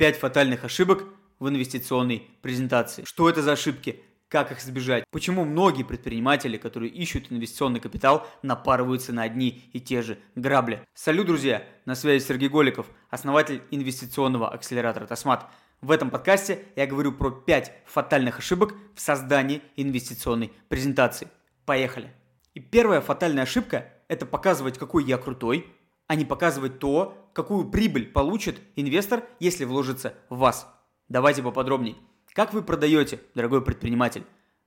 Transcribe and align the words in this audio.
5 0.00 0.16
фатальных 0.16 0.64
ошибок 0.64 1.04
в 1.40 1.48
инвестиционной 1.50 2.30
презентации. 2.40 3.04
Что 3.04 3.28
это 3.28 3.42
за 3.42 3.52
ошибки? 3.52 4.02
Как 4.28 4.50
их 4.50 4.60
избежать? 4.60 5.04
Почему 5.10 5.44
многие 5.44 5.82
предприниматели, 5.82 6.56
которые 6.56 6.90
ищут 6.90 7.30
инвестиционный 7.30 7.80
капитал, 7.80 8.26
напарываются 8.42 9.12
на 9.12 9.24
одни 9.24 9.68
и 9.74 9.78
те 9.78 10.00
же 10.00 10.16
грабли? 10.36 10.82
Салют, 10.94 11.26
друзья! 11.26 11.66
На 11.84 11.94
связи 11.94 12.24
Сергей 12.24 12.48
Голиков, 12.48 12.86
основатель 13.10 13.60
инвестиционного 13.70 14.48
акселератора 14.48 15.04
«Тосмат». 15.04 15.50
В 15.82 15.90
этом 15.90 16.08
подкасте 16.08 16.64
я 16.76 16.86
говорю 16.86 17.12
про 17.12 17.30
5 17.30 17.70
фатальных 17.84 18.38
ошибок 18.38 18.72
в 18.94 19.02
создании 19.02 19.60
инвестиционной 19.76 20.50
презентации. 20.70 21.28
Поехали! 21.66 22.10
И 22.54 22.60
первая 22.60 23.02
фатальная 23.02 23.42
ошибка– 23.42 23.92
это 24.08 24.24
показывать, 24.24 24.78
какой 24.78 25.04
я 25.04 25.18
крутой, 25.18 25.66
а 26.10 26.16
не 26.16 26.24
показывать 26.24 26.80
то, 26.80 27.16
какую 27.32 27.70
прибыль 27.70 28.04
получит 28.04 28.60
инвестор, 28.74 29.22
если 29.38 29.64
вложится 29.64 30.14
в 30.28 30.38
вас. 30.38 30.66
Давайте 31.08 31.40
поподробнее. 31.40 31.94
Как 32.32 32.52
вы 32.52 32.64
продаете, 32.64 33.20
дорогой 33.36 33.62
предприниматель? 33.62 34.24